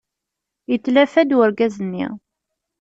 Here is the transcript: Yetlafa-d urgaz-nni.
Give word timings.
Yetlafa-d 0.69 1.29
urgaz-nni. 1.39 2.07